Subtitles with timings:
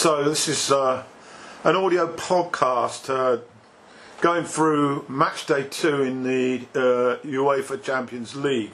[0.00, 1.02] So this is uh,
[1.62, 3.42] an audio podcast uh,
[4.22, 8.70] going through match day two in the uh, UEFA Champions League.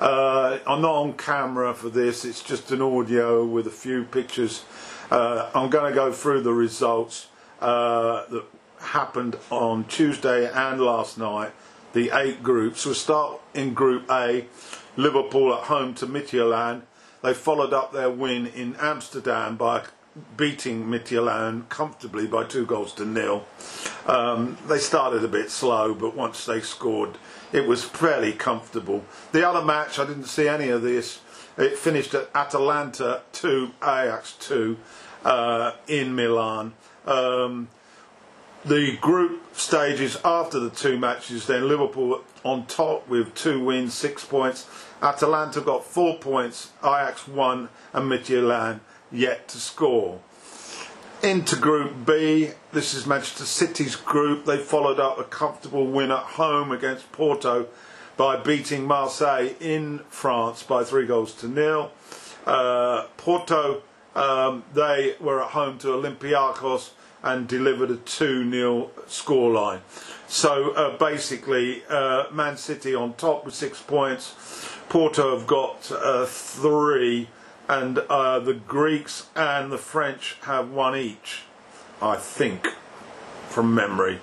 [0.00, 4.64] Uh, I'm not on camera for this, it's just an audio with a few pictures.
[5.08, 7.28] Uh, I'm going to go through the results
[7.60, 8.44] uh, that
[8.80, 11.52] happened on Tuesday and last night,
[11.92, 12.84] the eight groups.
[12.84, 14.46] We'll start in Group A,
[14.96, 16.82] Liverpool at home to Midtjylland.
[17.22, 19.84] They followed up their win in Amsterdam by
[20.36, 23.44] beating Midtjylland comfortably by two goals to nil.
[24.06, 27.18] Um, they started a bit slow, but once they scored,
[27.52, 29.04] it was fairly comfortable.
[29.32, 31.20] The other match, I didn't see any of this.
[31.58, 34.76] It finished at Atalanta 2, Ajax 2
[35.24, 36.74] uh, in Milan.
[37.06, 37.68] Um,
[38.64, 44.24] the group stages after the two matches, then Liverpool on top with two wins, six
[44.24, 44.68] points.
[45.00, 50.20] Atalanta got four points, Ajax one, and Midtjylland yet to score.
[51.22, 54.44] Into Group B, this is Manchester City's group.
[54.44, 57.68] They followed up a comfortable win at home against Porto
[58.16, 61.90] by beating Marseille in France by three goals to nil.
[62.46, 63.82] Uh, Porto,
[64.14, 66.90] um, they were at home to Olympiacos
[67.22, 69.80] and delivered a 2 0 scoreline.
[70.28, 74.34] So uh, basically, uh, Man City on top with six points.
[74.88, 77.28] Porto have got uh, three
[77.68, 81.42] and uh, the Greeks and the French have one each,
[82.00, 82.68] I think,
[83.48, 84.20] from memory.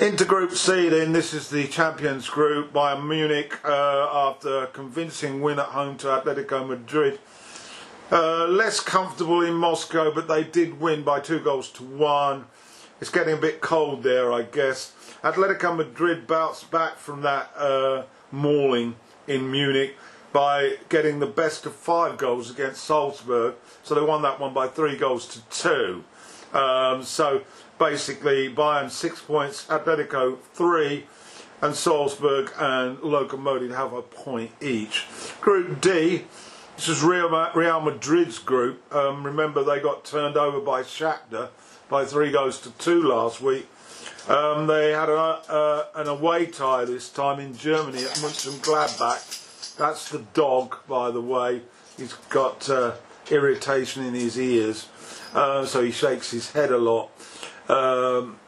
[0.00, 2.72] Into Group C, then this is the Champions Group.
[2.72, 7.20] Bayern Munich, uh, after a convincing win at home to Atletico Madrid,
[8.10, 12.46] uh, less comfortable in Moscow, but they did win by two goals to one.
[13.00, 14.92] It's getting a bit cold there, I guess.
[15.22, 18.96] Atletico Madrid bounced back from that uh, mauling
[19.28, 19.96] in Munich
[20.32, 23.54] by getting the best of five goals against Salzburg.
[23.82, 26.04] So they won that one by three goals to two.
[26.56, 27.42] Um, so
[27.78, 31.06] basically, Bayern six points, Atletico three,
[31.60, 35.06] and Salzburg and Lokomotiv have a point each.
[35.40, 36.24] Group D.
[36.76, 38.82] This is Real, Madrid's group.
[38.92, 41.50] Um, remember, they got turned over by Shakhtar
[41.88, 43.68] by three goals to two last week.
[44.28, 49.42] Um, they had a, uh, an away tie this time in Germany at Mönchengladbach
[49.82, 51.62] that's the dog, by the way.
[51.96, 52.92] He's got uh,
[53.28, 54.88] irritation in his ears,
[55.34, 57.10] uh, so he shakes his head a lot.
[57.68, 58.38] Um,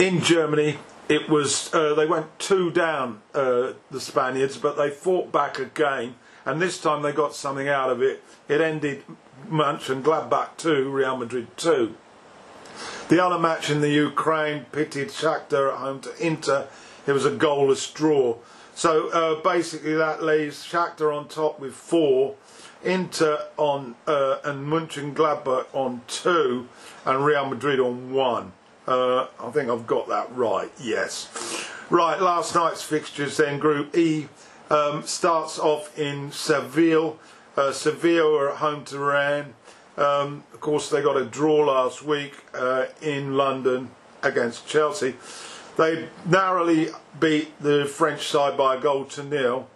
[0.00, 5.30] in Germany, it was uh, they went two down, uh, the Spaniards, but they fought
[5.30, 8.24] back again, and this time they got something out of it.
[8.48, 9.04] It ended
[9.48, 11.94] Mönchengladbach 2, Real Madrid 2.
[13.08, 16.66] The other match in the Ukraine pitted Shakhtar at home to Inter.
[17.06, 18.38] It was a goalless draw.
[18.74, 22.36] So uh, basically, that leaves Shakhtar on top with four,
[22.82, 26.68] Inter on uh, and Mönchengladbach on two,
[27.04, 28.52] and Real Madrid on one.
[28.86, 30.70] Uh, I think I've got that right.
[30.80, 31.68] Yes.
[31.90, 32.20] Right.
[32.20, 33.58] Last night's fixtures then.
[33.58, 34.28] Group E
[34.70, 37.18] um, starts off in Seville.
[37.56, 39.54] Uh, Seville are at home to Rennes.
[39.96, 43.90] Um, of course, they got a draw last week uh, in London
[44.22, 45.14] against Chelsea.
[45.76, 46.88] They narrowly
[47.18, 49.68] beat the French side by a goal to nil.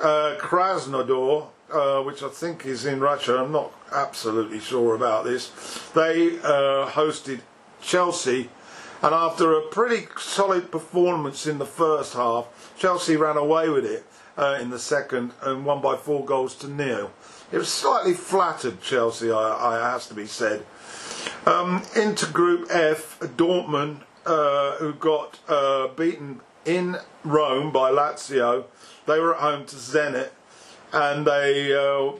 [0.00, 5.50] Uh, Krasnodar, uh, which I think is in Russia, I'm not absolutely sure about this,
[5.94, 7.40] they uh, hosted
[7.80, 8.50] Chelsea.
[9.02, 14.04] And after a pretty solid performance in the first half, Chelsea ran away with it
[14.36, 17.12] uh, in the second and won by four goals to nil.
[17.52, 20.66] It was slightly flattered, Chelsea, I, I has to be said.
[21.46, 28.64] Um, into Group F, Dortmund uh, who got uh, beaten in Rome by Lazio.
[29.06, 30.30] They were at home to Zenit,
[30.92, 32.12] and they, uh,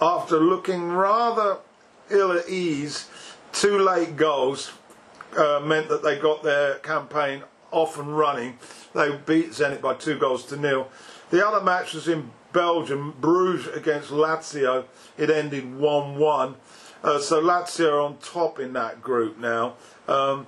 [0.00, 1.58] after looking rather
[2.10, 3.08] ill at ease,
[3.52, 4.72] two late goals
[5.36, 8.58] uh, meant that they got their campaign off and running.
[8.94, 10.88] They beat Zenit by two goals to nil.
[11.30, 14.84] The other match was in Belgium, Bruges against Lazio.
[15.18, 16.54] It ended 1 1.
[17.02, 19.74] Uh, so Lazio are on top in that group now.
[20.08, 20.46] Um,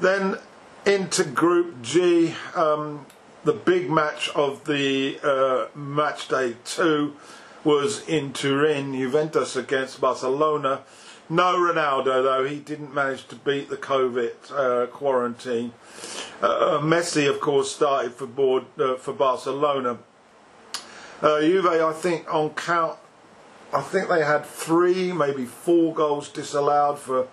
[0.00, 0.38] then
[0.86, 3.06] into Group G, um,
[3.44, 7.16] the big match of the uh, match day two
[7.62, 10.82] was in Turin, Juventus against Barcelona.
[11.28, 15.72] No Ronaldo though, he didn't manage to beat the COVID uh, quarantine.
[16.42, 19.98] Uh, uh Messi, of course, started for board uh, for Barcelona.
[21.22, 22.98] Uh, Juve, I think, on count,
[23.72, 27.28] I think they had three, maybe four goals disallowed for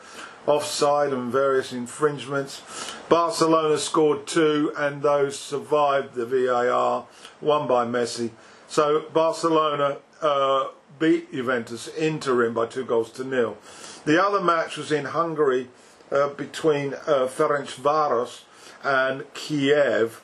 [0.47, 2.61] offside and various infringements.
[3.09, 7.05] Barcelona scored two and those survived the VAR,
[7.39, 8.31] one by Messi.
[8.67, 10.67] So Barcelona uh,
[10.99, 13.57] beat Juventus in Turin by two goals to nil.
[14.05, 15.67] The other match was in Hungary
[16.11, 18.41] uh, between uh, Ferencváros
[18.83, 20.21] and Kiev.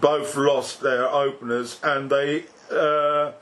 [0.00, 3.32] Both lost their openers and they uh,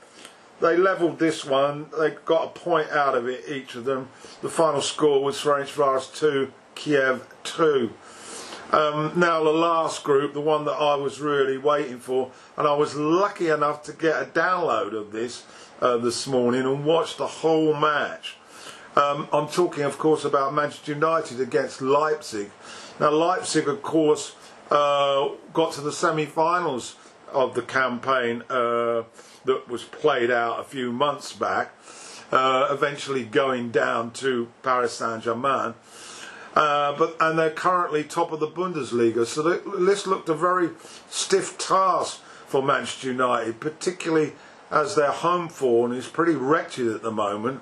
[0.61, 1.87] they levelled this one.
[1.99, 4.09] They got a point out of it, each of them.
[4.43, 7.93] The final score was Ferencváros 2, Kiev 2.
[8.73, 12.75] Um, now the last group, the one that I was really waiting for, and I
[12.75, 15.45] was lucky enough to get a download of this
[15.81, 18.37] uh, this morning and watch the whole match.
[18.97, 22.51] Um, I'm talking, of course, about Manchester United against Leipzig.
[22.99, 24.35] Now Leipzig, of course,
[24.71, 26.97] uh, got to the semi-finals
[27.35, 29.03] of the campaign uh,
[29.45, 31.73] that was played out a few months back,
[32.33, 35.75] uh, eventually going down to Paris Saint-Germain.
[36.55, 39.27] Uh, but and they're currently top of the Bundesliga.
[39.27, 40.71] So this looked a very
[41.11, 44.33] stiff task for Manchester United, particularly
[44.71, 47.61] as their home form is pretty wretched at the moment.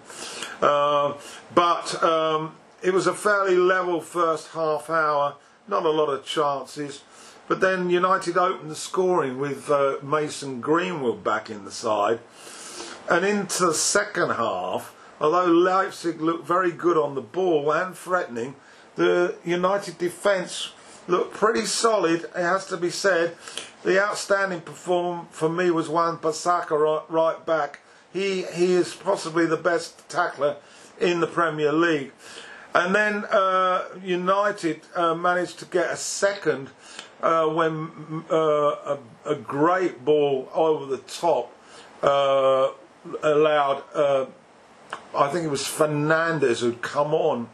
[0.61, 1.15] Uh,
[1.55, 5.37] but um, it was a fairly level first half hour,
[5.67, 7.03] not a lot of chances.
[7.49, 12.21] But then United opened the scoring with uh, Mason Greenwood back in the side.
[13.11, 18.55] And into the second half, although Leipzig looked very good on the ball and threatening,
[18.95, 20.73] the United defence
[21.09, 23.37] looked pretty solid, it has to be said.
[23.83, 27.81] The outstanding performer for me was Wan Bissaka right, right back.
[28.13, 30.57] He, he is possibly the best tackler
[31.01, 32.13] in the Premier League.
[32.75, 36.71] And then uh, United uh, managed to get a second
[37.23, 41.53] uh, when uh, a, a, great ball over the top
[42.03, 42.71] uh,
[43.23, 44.27] allowed, uh,
[45.15, 47.49] I think it was Fernandes who'd come on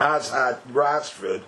[0.00, 1.42] as had Rashford,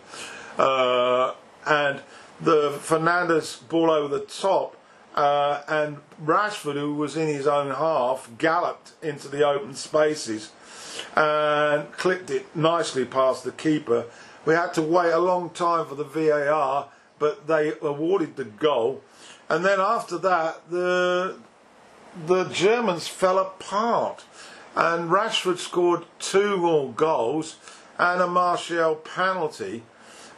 [0.58, 1.34] uh,
[1.66, 2.00] and
[2.40, 4.76] the Fernandes ball over the top,
[5.14, 10.52] uh, and Rashford, who was in his own half, galloped into the open spaces
[11.16, 14.05] and clipped it nicely past the keeper.
[14.44, 16.88] We had to wait a long time for the VAR,
[17.19, 19.02] but they awarded the goal.
[19.49, 21.37] And then after that, the
[22.26, 24.25] the Germans fell apart,
[24.76, 27.56] and Rashford scored two more goals
[27.99, 29.82] and a Martial penalty,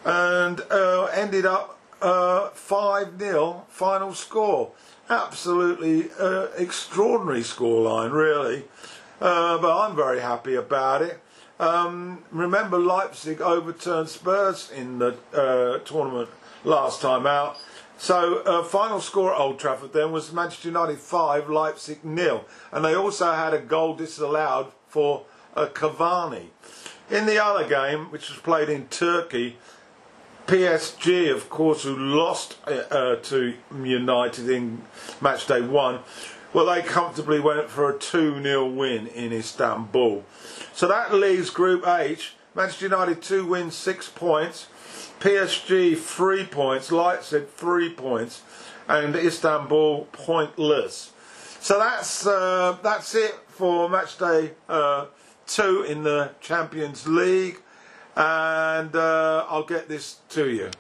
[0.05, 4.73] and uh, ended up uh, 5 uh, 0 final score.
[5.09, 8.65] Absolutely uh, extraordinary scoreline, really.
[9.21, 11.21] Uh, but I'm very happy about it.
[11.59, 16.29] Um, remember, Leipzig overturned Spurs in the uh, tournament
[16.65, 17.57] last time out.
[17.99, 22.85] So, uh, final score at Old Trafford then was Manchester United 5, Leipzig nil, And
[22.85, 25.25] they also had a goal disallowed for
[25.55, 26.49] uh, Cavani.
[27.11, 29.57] In the other game, which was played in Turkey,
[30.47, 34.83] PSG, of course, who lost uh, uh, to United in
[35.21, 36.01] match day one,
[36.57, 40.25] well, they comfortably went for a 2 0 win in Istanbul.
[40.73, 42.33] So that leaves Group H.
[42.55, 44.69] Manchester United 2 wins, 6 points.
[45.21, 46.91] PSG 3 points.
[46.91, 48.41] Leipzig 3 points.
[48.89, 51.13] And Istanbul pointless.
[51.61, 55.09] So that's, uh, that's it for match day uh,
[55.47, 57.61] two in the Champions League,
[58.17, 60.71] and uh, I'll get this to you.